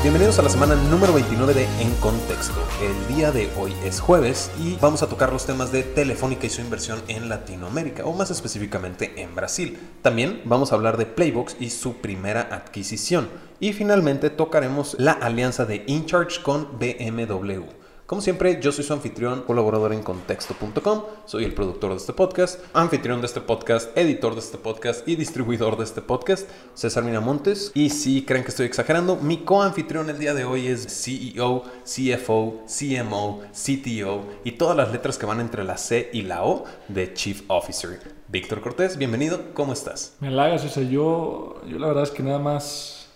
[0.00, 2.54] Bienvenidos a la semana número 29 de En Contexto.
[2.80, 6.50] El día de hoy es jueves y vamos a tocar los temas de Telefónica y
[6.50, 9.76] su inversión en Latinoamérica, o más específicamente en Brasil.
[10.00, 13.28] También vamos a hablar de Playbox y su primera adquisición.
[13.58, 17.64] Y finalmente tocaremos la alianza de InCharge con BMW.
[18.08, 22.58] Como siempre, yo soy su anfitrión, colaborador en contexto.com, soy el productor de este podcast,
[22.72, 27.70] anfitrión de este podcast, editor de este podcast y distribuidor de este podcast, César Miramontes.
[27.74, 32.62] Y si creen que estoy exagerando, mi coanfitrión el día de hoy es CEO, CFO,
[32.66, 37.12] CMO, CTO y todas las letras que van entre la C y la O de
[37.12, 38.00] Chief Officer.
[38.28, 40.16] Víctor Cortés, bienvenido, ¿cómo estás?
[40.20, 43.10] Me halagas, o sea, yo, yo la verdad es que nada más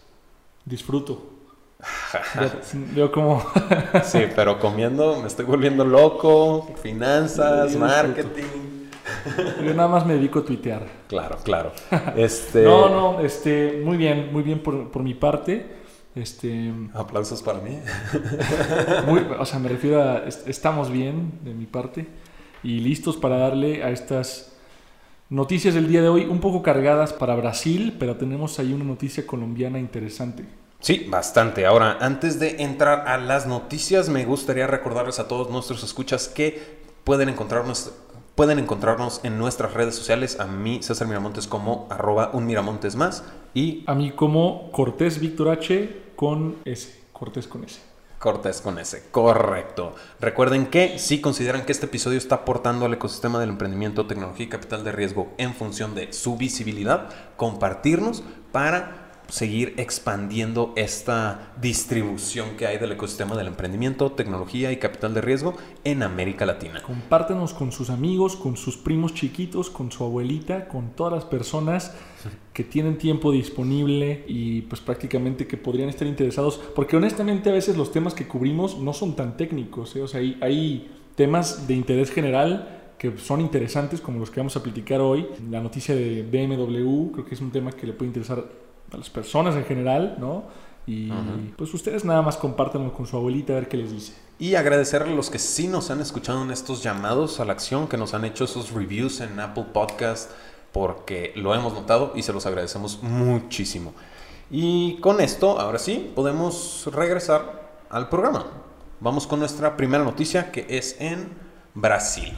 [0.67, 1.32] disfruto
[2.95, 3.45] Veo como...
[4.05, 8.89] sí, pero comiendo me estoy volviendo loco, finanzas, marketing.
[9.65, 10.87] Yo nada más me dedico a tuitear.
[11.09, 11.73] Claro, claro.
[12.17, 12.63] Este...
[12.63, 15.83] No, no, este, muy bien, muy bien por, por mi parte.
[16.15, 16.73] Este...
[16.95, 17.79] Aplausos para mí.
[19.39, 22.07] o sea, me refiero a, estamos bien de mi parte
[22.63, 24.53] y listos para darle a estas
[25.31, 29.27] noticias del día de hoy, un poco cargadas para Brasil, pero tenemos ahí una noticia
[29.27, 30.45] colombiana interesante.
[30.83, 31.65] Sí, bastante.
[31.65, 36.61] Ahora, antes de entrar a las noticias, me gustaría recordarles a todos nuestros escuchas que
[37.05, 37.93] pueden encontrarnos,
[38.35, 40.41] pueden encontrarnos en nuestras redes sociales.
[40.41, 43.23] A mí, César Miramontes, como arroba un Miramontes más.
[43.55, 47.01] Y a mí como Cortés Víctor H con S.
[47.13, 47.79] Cortés con S.
[48.19, 49.95] Cortés con S, correcto.
[50.21, 54.49] Recuerden que si consideran que este episodio está aportando al ecosistema del emprendimiento, tecnología y
[54.49, 59.02] capital de riesgo en función de su visibilidad, compartirnos para
[59.33, 65.55] seguir expandiendo esta distribución que hay del ecosistema del emprendimiento, tecnología y capital de riesgo
[65.85, 66.83] en América Latina.
[66.83, 71.95] Compártenos con sus amigos, con sus primos chiquitos, con su abuelita, con todas las personas
[72.53, 77.79] que tienen tiempo disponible y pues prácticamente que podrían estar interesados, porque honestamente a veces
[77.79, 80.03] los temas que cubrimos no son tan técnicos, ¿eh?
[80.03, 84.57] o sea, hay, hay temas de interés general que son interesantes como los que vamos
[84.59, 85.27] a platicar hoy.
[85.51, 88.45] La noticia de BMW creo que es un tema que le puede interesar
[88.91, 90.45] a las personas en general, ¿no?
[90.87, 91.11] Y
[91.57, 94.15] pues ustedes nada más compártanlo con su abuelita a ver qué les dice.
[94.39, 97.87] Y agradecerle a los que sí nos han escuchado en estos llamados a la acción,
[97.87, 100.33] que nos han hecho esos reviews en Apple Podcast,
[100.73, 103.95] porque lo hemos notado y se los agradecemos muchísimo.
[104.51, 108.47] Y con esto, ahora sí, podemos regresar al programa.
[108.99, 111.29] Vamos con nuestra primera noticia, que es en
[111.75, 112.37] Brasil.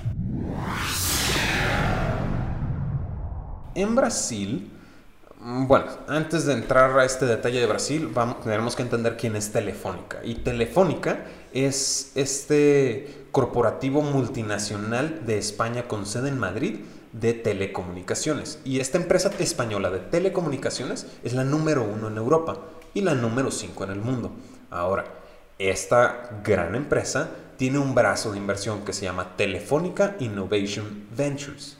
[3.74, 4.70] En Brasil,
[5.44, 9.52] bueno, antes de entrar a este detalle de Brasil, vamos, tenemos que entender quién es
[9.52, 10.20] Telefónica.
[10.24, 16.80] Y Telefónica es este corporativo multinacional de España con sede en Madrid
[17.12, 18.58] de telecomunicaciones.
[18.64, 22.56] Y esta empresa española de telecomunicaciones es la número uno en Europa
[22.94, 24.32] y la número cinco en el mundo.
[24.70, 25.04] Ahora,
[25.58, 27.28] esta gran empresa
[27.58, 31.76] tiene un brazo de inversión que se llama Telefónica Innovation Ventures.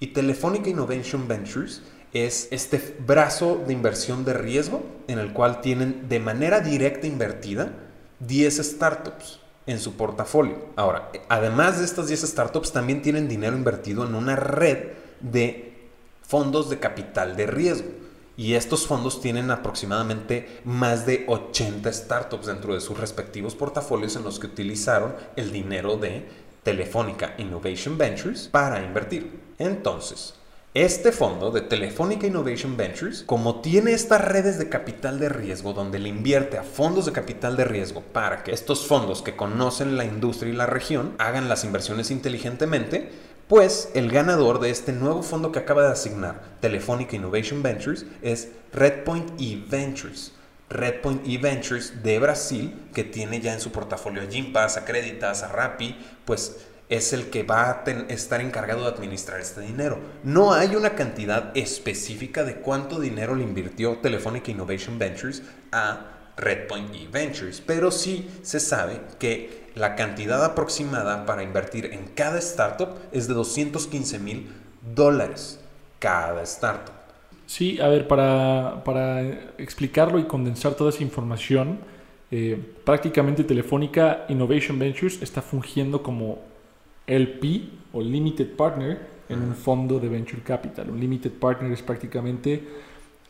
[0.00, 1.82] Y Telefónica Innovation Ventures
[2.14, 7.72] es este brazo de inversión de riesgo en el cual tienen de manera directa invertida
[8.20, 10.68] 10 startups en su portafolio.
[10.76, 15.74] Ahora, además de estas 10 startups, también tienen dinero invertido en una red de
[16.22, 17.88] fondos de capital de riesgo.
[18.36, 24.24] Y estos fondos tienen aproximadamente más de 80 startups dentro de sus respectivos portafolios en
[24.24, 26.26] los que utilizaron el dinero de
[26.62, 29.40] Telefónica Innovation Ventures para invertir.
[29.58, 30.34] Entonces,
[30.74, 36.00] este fondo de Telefónica Innovation Ventures, como tiene estas redes de capital de riesgo donde
[36.00, 40.04] le invierte a fondos de capital de riesgo para que estos fondos que conocen la
[40.04, 43.08] industria y la región hagan las inversiones inteligentemente,
[43.46, 48.48] pues el ganador de este nuevo fondo que acaba de asignar Telefónica Innovation Ventures es
[48.72, 50.32] Redpoint E Ventures.
[50.70, 55.44] Redpoint E Ventures de Brasil, que tiene ya en su portafolio a Gympass, a Creditas,
[55.44, 56.56] a Rappi, pues
[56.96, 59.98] es el que va a estar encargado de administrar este dinero.
[60.22, 65.42] No hay una cantidad específica de cuánto dinero le invirtió Telefónica Innovation Ventures
[65.72, 72.06] a Redpoint e Ventures, pero sí se sabe que la cantidad aproximada para invertir en
[72.14, 74.52] cada startup es de 215 mil
[74.94, 75.60] dólares
[75.98, 76.94] cada startup.
[77.46, 79.22] Sí, a ver, para,
[79.58, 81.80] explicarlo y condensar toda esa información,
[82.30, 86.53] eh, prácticamente Telefónica Innovation Ventures está fungiendo como
[87.06, 87.62] LP
[87.92, 90.90] o Limited Partner en un fondo de Venture Capital.
[90.90, 92.62] Un Limited Partner es prácticamente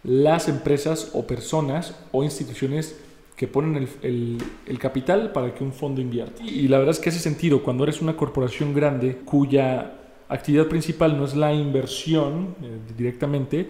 [0.03, 3.01] las empresas o personas o instituciones
[3.37, 6.43] que ponen el, capital para que un fondo invierta.
[6.43, 9.95] Y, la verdad es que hace sentido cuando eres una corporación grande cuya
[10.29, 13.69] actividad principal no es la inversión eh, directamente,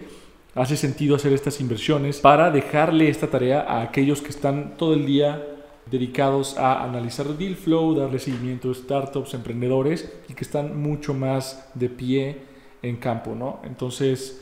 [0.53, 5.05] hace sentido hacer estas inversiones para dejarle esta tarea a aquellos que están todo el
[5.05, 5.43] día
[5.89, 11.13] dedicados a analizar el deal flow, darle seguimiento a startups, emprendedores y que están mucho
[11.13, 12.37] más de pie
[12.81, 13.59] en campo, ¿no?
[13.63, 14.41] Entonces,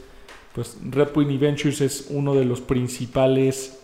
[0.53, 3.79] pues Redpoint Ventures es uno de los principales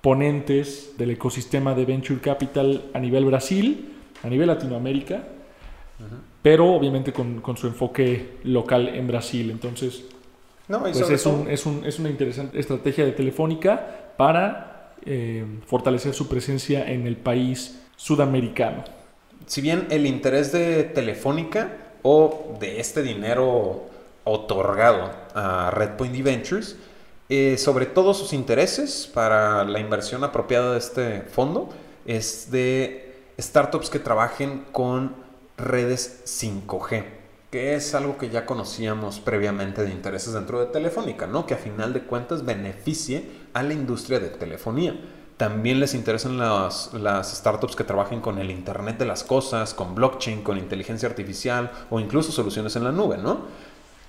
[0.00, 3.92] ponentes del ecosistema de Venture Capital a nivel Brasil,
[4.22, 5.22] a nivel Latinoamérica,
[6.42, 9.50] pero obviamente con, con, su enfoque local en Brasil.
[9.50, 10.04] Entonces,
[10.66, 14.69] pues es, un, es, un, es, una interesante estrategia de Telefónica para
[15.06, 18.84] eh, fortalecer su presencia en el país sudamericano.
[19.46, 23.88] Si bien el interés de Telefónica o de este dinero
[24.24, 26.76] otorgado a Redpoint Ventures,
[27.28, 31.68] eh, sobre todo sus intereses para la inversión apropiada de este fondo,
[32.04, 35.14] es de startups que trabajen con
[35.56, 37.04] redes 5G,
[37.50, 41.46] que es algo que ya conocíamos previamente de intereses dentro de Telefónica, ¿no?
[41.46, 44.94] Que a final de cuentas beneficie a la industria de telefonía.
[45.36, 49.94] También les interesan las, las startups que trabajen con el Internet de las Cosas, con
[49.94, 53.46] blockchain, con inteligencia artificial o incluso soluciones en la nube, ¿no?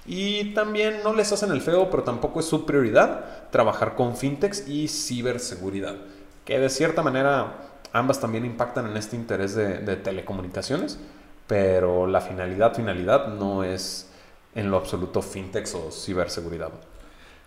[0.05, 4.67] Y también no les hacen el feo, pero tampoco es su prioridad trabajar con fintechs
[4.67, 5.95] y ciberseguridad,
[6.43, 10.99] que de cierta manera ambas también impactan en este interés de, de telecomunicaciones,
[11.47, 14.09] pero la finalidad, finalidad no es
[14.55, 16.71] en lo absoluto fintech o ciberseguridad.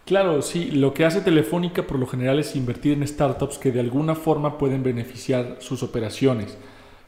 [0.04, 3.80] Claro, sí, lo que hace Telefónica por lo general es invertir en startups que de
[3.80, 6.58] alguna forma pueden beneficiar sus operaciones.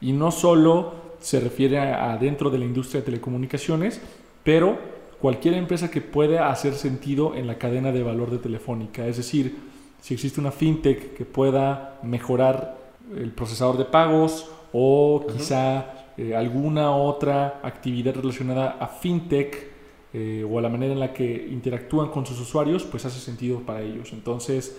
[0.01, 4.01] Y no solo se refiere a, dentro de la industria de telecomunicaciones,
[4.43, 4.79] pero
[5.21, 9.05] cualquier empresa que pueda hacer sentido en la cadena de valor de Telefónica.
[9.05, 9.57] Es decir,
[10.01, 12.77] si existe una fintech que pueda mejorar
[13.15, 19.71] el procesador de pagos o quizá eh, alguna otra actividad relacionada a fintech
[20.13, 23.59] eh, o a la manera en la que interactúan con sus usuarios, pues hace sentido
[23.59, 24.13] para ellos.
[24.13, 24.75] Entonces,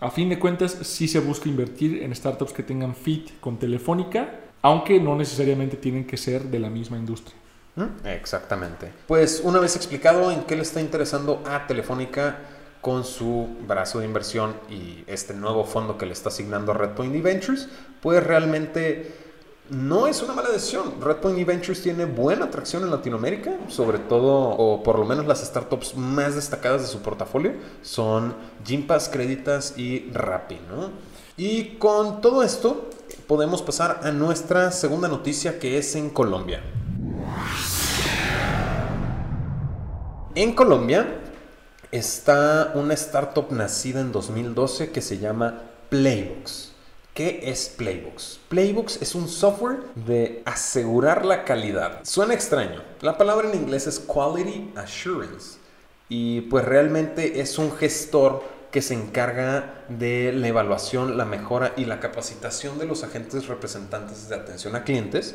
[0.00, 4.40] a fin de cuentas, sí se busca invertir en startups que tengan fit con Telefónica,
[4.62, 7.36] aunque no necesariamente tienen que ser de la misma industria.
[8.04, 8.90] Exactamente.
[9.06, 12.38] Pues una vez explicado en qué le está interesando a Telefónica
[12.80, 17.22] con su brazo de inversión y este nuevo fondo que le está asignando a Redpoint
[17.22, 17.68] Ventures,
[18.00, 19.27] pues realmente
[19.70, 20.94] no es una mala decisión.
[21.00, 25.96] Redpoint Ventures tiene buena atracción en Latinoamérica, sobre todo, o por lo menos las startups
[25.96, 28.34] más destacadas de su portafolio son
[28.64, 30.90] Gympass, Creditas y Rappi, ¿no?
[31.36, 32.88] Y con todo esto
[33.26, 36.62] podemos pasar a nuestra segunda noticia que es en Colombia.
[40.34, 41.20] En Colombia
[41.90, 46.77] está una startup nacida en 2012 que se llama Playbox.
[47.18, 48.38] ¿Qué es Playbox?
[48.48, 51.98] Playbox es un software de asegurar la calidad.
[52.04, 52.80] Suena extraño.
[53.00, 55.58] La palabra en inglés es Quality Assurance.
[56.08, 61.86] Y pues realmente es un gestor que se encarga de la evaluación, la mejora y
[61.86, 65.34] la capacitación de los agentes representantes de atención a clientes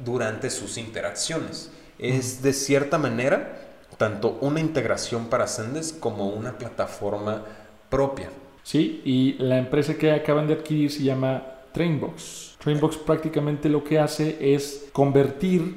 [0.00, 1.70] durante sus interacciones.
[2.00, 3.60] Es de cierta manera
[3.96, 7.44] tanto una integración para Sendes como una plataforma
[7.90, 8.28] propia.
[8.66, 11.40] Sí, y la empresa que acaban de adquirir se llama
[11.72, 12.56] Trainbox.
[12.58, 15.76] Trainbox prácticamente lo que hace es convertir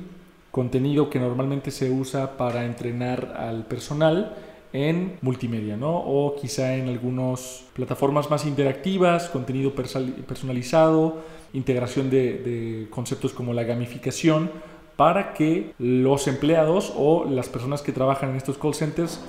[0.50, 4.36] contenido que normalmente se usa para entrenar al personal
[4.74, 5.98] en multimedia, ¿no?
[5.98, 11.18] O quizá en algunas plataformas más interactivas, contenido personalizado,
[11.54, 14.50] integración de, de, conceptos como la gamificación,
[14.96, 19.22] para que los empleados o las personas que trabajan en estos call centers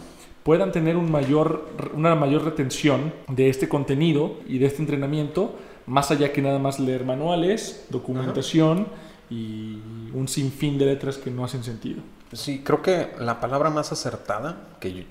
[0.43, 5.57] puedan tener un mayor, una mayor retención de este contenido y de este entrenamiento,
[5.87, 8.87] más allá que nada más leer manuales, documentación
[9.29, 9.79] y
[10.13, 12.03] un sinfín de letras que no hacen sentido.
[12.33, 15.03] Sí, creo que la palabra más acertada que yo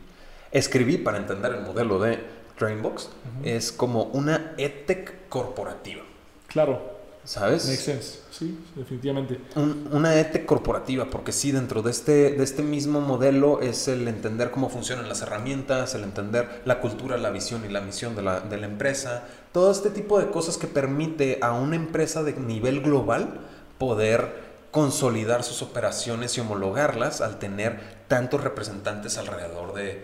[0.52, 2.20] escribí para entender el modelo de
[2.58, 3.10] Trainbox
[3.44, 6.02] es como una EdTech corporativa.
[6.48, 6.99] Claro.
[7.30, 7.66] ¿Sabes?
[7.66, 9.40] Makes sense, sí, definitivamente.
[9.56, 14.50] una ETE corporativa, porque sí, dentro de este, de este mismo modelo es el entender
[14.50, 18.40] cómo funcionan las herramientas, el entender la cultura, la visión y la misión de la,
[18.40, 22.82] de la empresa, todo este tipo de cosas que permite a una empresa de nivel
[22.82, 23.42] global
[23.78, 30.04] poder consolidar sus operaciones y homologarlas al tener tantos representantes alrededor de,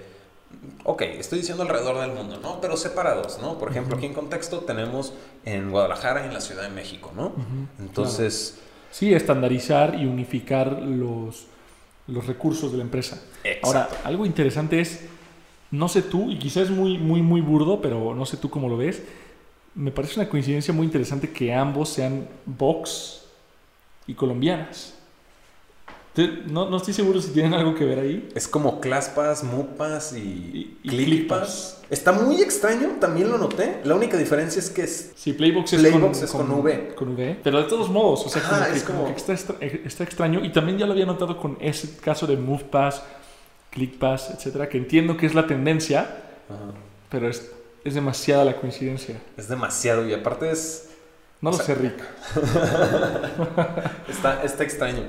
[0.84, 2.62] ok, estoy diciendo alrededor del mundo, ¿no?
[2.62, 3.58] Pero separados, ¿no?
[3.58, 7.34] Por ejemplo, aquí en contexto tenemos en Guadalajara y en la Ciudad de México, ¿no?
[7.80, 8.60] Entonces...
[8.92, 11.48] Sí, estandarizar y unificar los,
[12.08, 13.22] los recursos de la empresa.
[13.62, 15.02] Ahora, algo interesante es,
[15.72, 18.70] no sé tú, y quizás es muy, muy, muy burdo, pero no sé tú cómo
[18.70, 19.04] lo ves,
[19.74, 23.26] me parece una coincidencia muy interesante que ambos sean Vox
[24.08, 24.95] y colombianas.
[26.48, 28.30] No, no, estoy seguro si tienen algo que ver ahí.
[28.36, 31.82] Es como ClassPass, MovePass y, y, ClickPass.
[31.90, 33.82] Está muy extraño, también lo noté.
[33.84, 35.12] La única diferencia es que es.
[35.16, 36.96] Sí, Playbox es, Playbox con, es con, V.
[36.96, 37.40] Con V.
[37.44, 39.06] Pero de todos modos, o sea, como, que, como...
[39.08, 40.44] que está, está, extraño.
[40.44, 43.04] Y también ya lo había notado con ese caso de MovePass,
[43.72, 46.24] ClickPass, etcétera, que entiendo que es la tendencia,
[47.10, 47.52] pero es,
[47.84, 49.22] es demasiada la coincidencia.
[49.36, 50.92] Es demasiado, y aparte es.
[51.42, 52.02] No lo sé, Rick.
[54.08, 55.04] está, está extraño.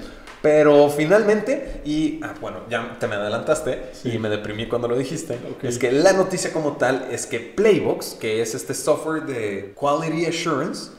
[0.46, 5.36] Pero finalmente, y ah, bueno, ya te me adelantaste y me deprimí cuando lo dijiste,
[5.60, 10.26] es que la noticia como tal es que Playbox, que es este software de Quality
[10.26, 10.92] Assurance,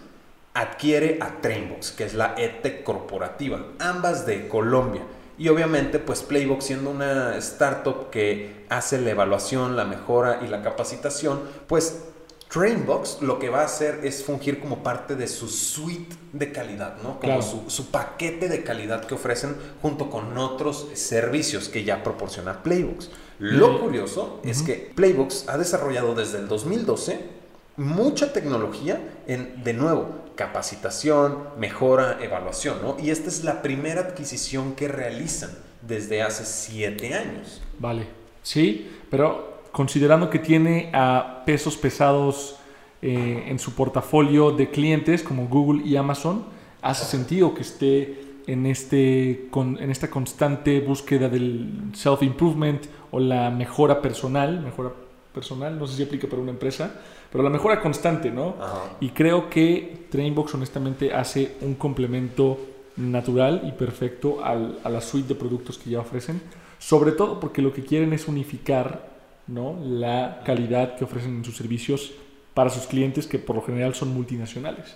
[0.53, 5.03] adquiere a Trainbox, que es la ETEC corporativa, ambas de Colombia.
[5.37, 10.61] Y obviamente, pues Playbox siendo una startup que hace la evaluación, la mejora y la
[10.61, 12.03] capacitación, pues
[12.49, 16.97] Trainbox lo que va a hacer es fungir como parte de su suite de calidad,
[17.03, 17.19] ¿no?
[17.19, 23.09] Como su, paquete de calidad que ofrecen junto con otros servicios que ya proporciona Playbox.
[23.39, 27.37] Lo curioso es que Playbox ha desarrollado desde el 2012
[27.75, 32.97] mucha tecnología en, de nuevo, capacitación, mejora, evaluación, ¿no?
[32.99, 35.51] Y esta es la primera adquisición que realizan
[35.81, 37.61] desde hace siete años.
[37.77, 38.07] Vale,
[38.41, 39.46] sí, pero
[39.77, 42.55] considerando que tiene a pesos pesados
[43.03, 46.45] eh, en su portafolio de clientes como Google y Amazon,
[46.81, 54.01] hace sentido que esté en, este, en esta constante búsqueda del self-improvement o la mejora
[54.01, 54.93] personal, mejora
[55.31, 56.99] personal, no sé si aplica para una empresa,
[57.31, 58.55] pero la mejora constante, ¿no?
[58.99, 62.57] Y creo que Trainbox honestamente hace un complemento
[62.95, 66.41] natural y perfecto al, a la suite de productos que ya ofrecen,
[66.79, 69.16] sobre todo porque lo que quieren es unificar
[69.47, 69.77] ¿no?
[69.81, 72.11] la calidad que ofrecen en sus servicios
[72.53, 74.95] para sus clientes que por lo general son multinacionales.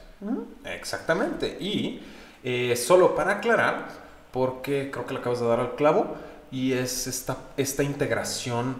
[0.65, 1.57] Exactamente.
[1.59, 2.01] Y
[2.43, 3.87] eh, solo para aclarar,
[4.31, 6.15] porque creo que le acabas de dar al clavo,
[6.51, 8.77] y es esta, esta integración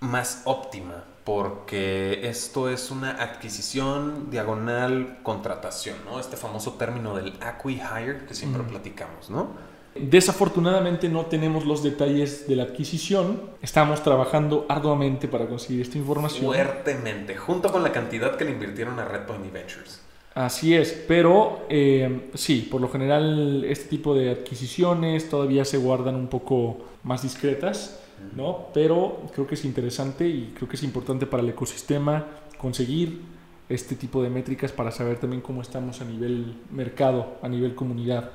[0.00, 6.18] más óptima, porque esto es una adquisición diagonal contratación, ¿no?
[6.18, 9.48] Este famoso término del acqui-hire que siempre platicamos, ¿no?
[9.94, 13.40] Desafortunadamente no tenemos los detalles de la adquisición.
[13.60, 16.44] Estamos trabajando arduamente para conseguir esta información.
[16.44, 20.00] Fuertemente, junto con la cantidad que le invirtieron a Redpoint Ventures.
[20.34, 26.14] Así es, pero eh, sí, por lo general este tipo de adquisiciones todavía se guardan
[26.14, 28.00] un poco más discretas,
[28.36, 28.68] ¿no?
[28.72, 32.26] Pero creo que es interesante y creo que es importante para el ecosistema
[32.58, 33.22] conseguir
[33.68, 38.30] este tipo de métricas para saber también cómo estamos a nivel mercado, a nivel comunidad.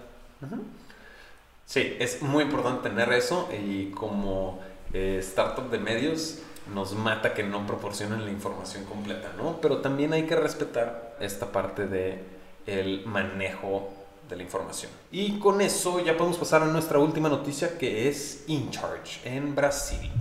[1.65, 4.60] Sí, es muy importante tener eso y como
[4.93, 6.39] eh, startup de medios
[6.74, 9.60] nos mata que no proporcionen la información completa, ¿no?
[9.62, 12.24] Pero también hay que respetar esta parte de
[12.67, 13.89] el manejo
[14.29, 14.91] de la información.
[15.12, 20.12] Y con eso ya podemos pasar a nuestra última noticia que es InCharge en Brasil.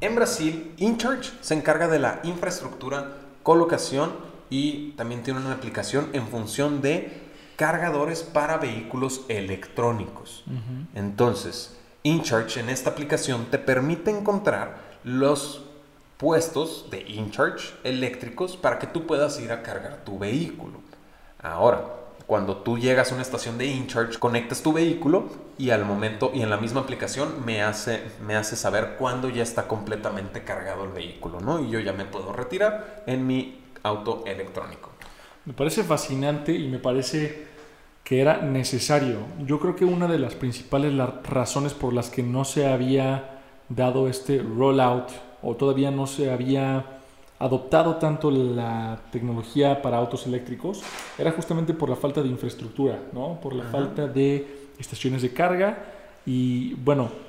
[0.00, 4.12] En Brasil, InCharge se encarga de la infraestructura, colocación
[4.50, 7.25] y también tiene una aplicación en función de
[7.56, 10.44] cargadores para vehículos electrónicos.
[10.94, 15.62] Entonces, InCharge en esta aplicación te permite encontrar los
[16.16, 20.80] puestos de InCharge eléctricos para que tú puedas ir a cargar tu vehículo.
[21.42, 21.84] Ahora,
[22.26, 26.42] cuando tú llegas a una estación de InCharge, conectas tu vehículo y al momento y
[26.42, 30.90] en la misma aplicación me hace, me hace saber cuándo ya está completamente cargado el
[30.90, 31.60] vehículo, ¿no?
[31.60, 34.95] Y yo ya me puedo retirar en mi auto electrónico.
[35.46, 37.46] Me parece fascinante y me parece
[38.02, 39.18] que era necesario.
[39.46, 40.92] Yo creo que una de las principales
[41.24, 45.08] razones por las que no se había dado este rollout
[45.42, 46.84] o todavía no se había
[47.38, 50.82] adoptado tanto la tecnología para autos eléctricos
[51.18, 53.38] era justamente por la falta de infraestructura, ¿no?
[53.40, 55.78] por la falta de estaciones de carga
[56.24, 57.25] y bueno.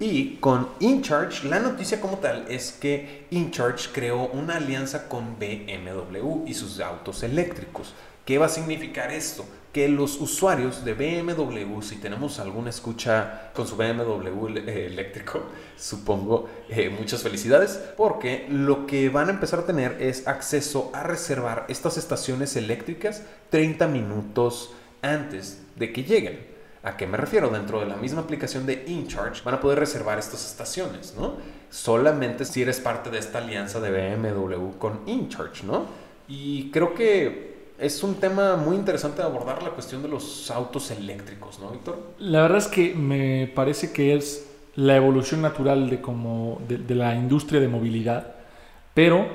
[0.00, 6.46] Y con InCharge, la noticia como tal es que InCharge creó una alianza con BMW
[6.46, 7.94] y sus autos eléctricos.
[8.24, 9.44] ¿Qué va a significar esto?
[9.72, 15.42] Que los usuarios de BMW, si tenemos alguna escucha con su BMW eh, eléctrico,
[15.78, 21.04] supongo eh, muchas felicidades, porque lo que van a empezar a tener es acceso a
[21.04, 24.72] reservar estas estaciones eléctricas 30 minutos
[25.02, 26.53] antes de que lleguen.
[26.84, 27.48] ¿A qué me refiero?
[27.48, 31.36] Dentro de la misma aplicación de InCharge van a poder reservar estas estaciones, ¿no?
[31.70, 35.86] Solamente si eres parte de esta alianza de BMW con InCharge, ¿no?
[36.28, 40.90] Y creo que es un tema muy interesante de abordar la cuestión de los autos
[40.90, 41.98] eléctricos, ¿no, Víctor?
[42.18, 47.14] La verdad es que me parece que es la evolución natural de, como de, la
[47.14, 48.34] industria de movilidad,
[48.92, 49.26] pero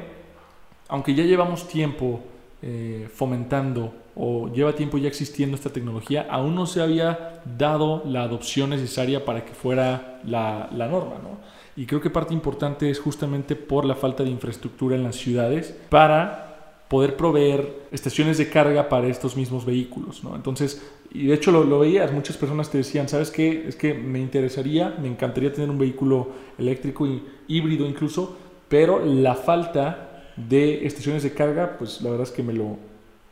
[0.88, 2.22] aunque ya llevamos tiempo
[2.62, 8.24] eh, fomentando o lleva tiempo ya existiendo esta tecnología, aún no se había dado la
[8.24, 11.40] adopción necesaria para que fuera la, la norma, ¿no?
[11.78, 15.74] Y creo que parte importante es justamente por la falta de infraestructura en las ciudades
[15.90, 20.36] para poder proveer estaciones de carga para estos mismos vehículos, ¿no?
[20.36, 23.68] Entonces, y de hecho lo, lo, veías, muchas personas te decían, ¿sabes qué?
[23.68, 28.36] Es que me interesaría, me encantaría tener un vehículo eléctrico y híbrido incluso,
[28.68, 32.88] pero la falta de estaciones de carga, pues la verdad es que me lo...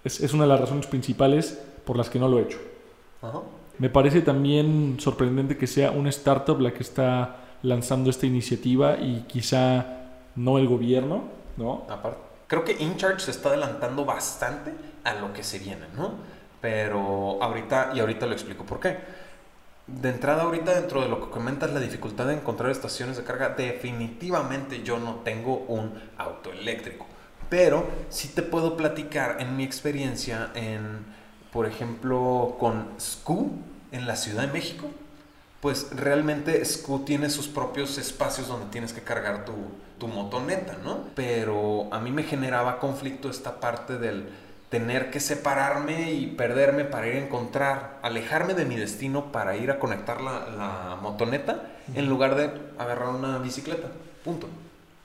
[0.07, 2.59] Es, es una de las razones principales por las que no lo he hecho.
[3.21, 3.41] Ajá.
[3.77, 9.25] Me parece también sorprendente que sea una startup la que está lanzando esta iniciativa y
[9.27, 9.85] quizá
[10.35, 11.23] no el gobierno,
[11.57, 11.85] ¿no?
[11.89, 14.73] Aparte creo que InCharge se está adelantando bastante
[15.03, 16.15] a lo que se viene, ¿no?
[16.61, 18.97] Pero ahorita, y ahorita lo explico por qué.
[19.85, 23.49] De entrada, ahorita dentro de lo que comentas, la dificultad de encontrar estaciones de carga,
[23.49, 27.05] definitivamente yo no tengo un auto eléctrico.
[27.49, 31.05] Pero sí te puedo platicar en mi experiencia en,
[31.51, 33.51] por ejemplo, con SCU
[33.91, 34.89] en la Ciudad de México.
[35.61, 39.53] Pues realmente SCU tiene sus propios espacios donde tienes que cargar tu,
[39.97, 41.05] tu motoneta, ¿no?
[41.15, 44.29] Pero a mí me generaba conflicto esta parte del
[44.69, 49.71] tener que separarme y perderme para ir a encontrar, alejarme de mi destino para ir
[49.71, 51.63] a conectar la, la motoneta
[51.95, 53.87] en lugar de agarrar una bicicleta.
[54.23, 54.47] Punto.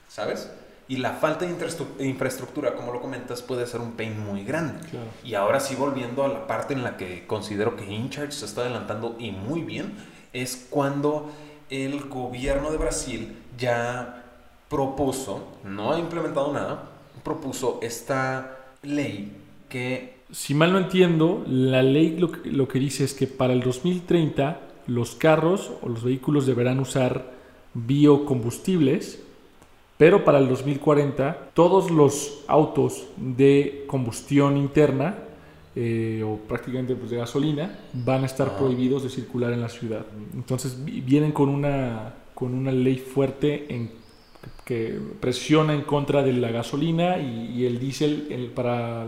[0.09, 0.49] ¿Sabes?
[0.93, 4.87] Y la falta de infraestructura, como lo comentas, puede ser un pain muy grande.
[4.91, 5.07] Claro.
[5.23, 8.61] Y ahora sí, volviendo a la parte en la que considero que InCharge se está
[8.61, 9.93] adelantando y muy bien,
[10.33, 11.31] es cuando
[11.71, 14.23] el gobierno de Brasil ya
[14.69, 16.91] propuso, no ha implementado nada,
[17.23, 19.35] propuso esta ley
[19.69, 20.17] que...
[20.31, 23.61] Si mal no entiendo, la ley lo que, lo que dice es que para el
[23.61, 27.31] 2030 los carros o los vehículos deberán usar
[27.73, 29.22] biocombustibles,
[29.97, 35.15] pero para el 2040 todos los autos de combustión interna
[35.75, 38.57] eh, o prácticamente pues, de gasolina van a estar Ah.
[38.57, 40.05] prohibidos de circular en la ciudad.
[40.33, 43.91] Entonces vi- vienen con una, con una ley fuerte en,
[44.65, 49.07] que presiona en contra de la gasolina y, y el diésel el- para,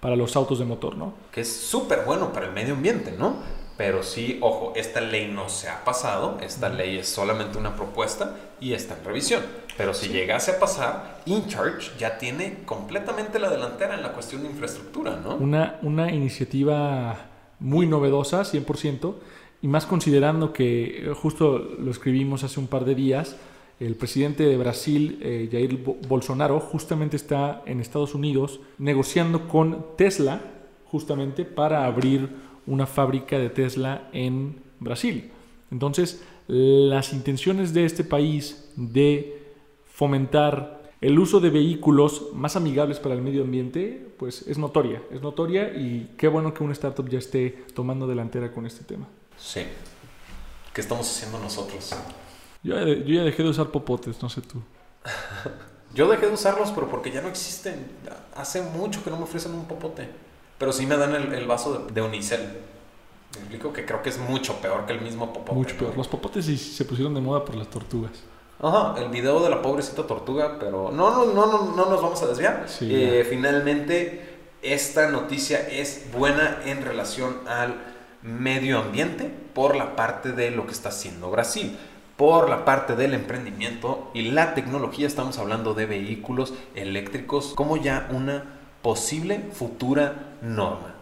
[0.00, 1.14] para los autos de motor, ¿no?
[1.32, 3.36] que es súper bueno para el medio ambiente, ¿no?
[3.76, 8.36] Pero sí, ojo, esta ley no se ha pasado, esta ley es solamente una propuesta
[8.60, 9.42] y está en revisión.
[9.76, 14.48] Pero si llegase a pasar, InCharge ya tiene completamente la delantera en la cuestión de
[14.50, 15.34] infraestructura, ¿no?
[15.36, 17.26] Una, una iniciativa
[17.58, 19.14] muy novedosa, 100%,
[19.62, 23.36] y más considerando que eh, justo lo escribimos hace un par de días,
[23.80, 29.84] el presidente de Brasil, eh, Jair Bo- Bolsonaro, justamente está en Estados Unidos negociando con
[29.96, 30.40] Tesla,
[30.86, 32.28] justamente para abrir
[32.66, 35.30] una fábrica de Tesla en Brasil.
[35.72, 39.43] Entonces, las intenciones de este país de
[39.94, 45.22] fomentar el uso de vehículos más amigables para el medio ambiente, pues es notoria, es
[45.22, 49.06] notoria y qué bueno que una startup ya esté tomando delantera con este tema.
[49.38, 49.60] Sí.
[50.72, 51.94] ¿Qué estamos haciendo nosotros?
[52.64, 54.60] Yo, ya de- yo ya dejé de usar popotes, no sé tú.
[55.94, 57.86] Yo dejé de usarlos, pero porque ya no existen.
[58.34, 60.08] Hace mucho que no me ofrecen un popote.
[60.58, 62.40] Pero sí me dan el, el vaso de, de Unicel.
[63.34, 65.52] Me explico que creo que es mucho peor que el mismo popote.
[65.54, 65.96] Mucho peor.
[65.96, 68.10] Los popotes sí se pusieron de moda por las tortugas.
[68.60, 72.22] Ajá, el video de la pobrecita tortuga, pero no, no, no, no, no nos vamos
[72.22, 72.64] a desviar.
[72.66, 77.74] Sí, Eh, finalmente, esta noticia es buena en relación al
[78.22, 81.76] medio ambiente por la parte de lo que está haciendo Brasil.
[82.16, 88.08] Por la parte del emprendimiento y la tecnología, estamos hablando de vehículos eléctricos como ya
[88.10, 88.44] una
[88.82, 90.94] posible futura norma.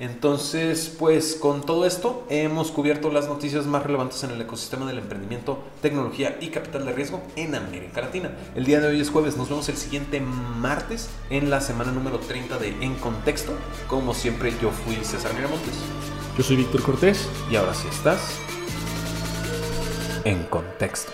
[0.00, 4.96] Entonces, pues con todo esto hemos cubierto las noticias más relevantes en el ecosistema del
[4.96, 8.30] emprendimiento, tecnología y capital de riesgo en América Latina.
[8.54, 12.18] El día de hoy es jueves, nos vemos el siguiente martes en la semana número
[12.18, 13.52] 30 de En Contexto.
[13.88, 15.74] Como siempre, yo fui César Miramontes.
[16.38, 17.28] Yo soy Víctor Cortés.
[17.50, 18.38] Y ahora sí estás
[20.24, 21.12] en Contexto.